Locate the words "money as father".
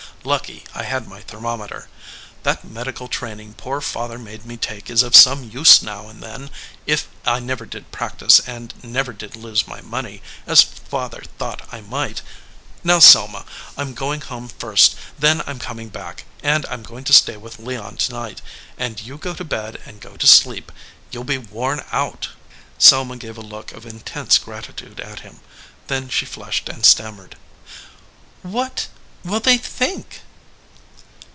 9.81-11.23